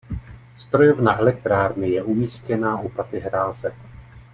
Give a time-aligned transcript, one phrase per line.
[0.57, 3.75] Strojovna elektrárny je umístěná u paty hráze.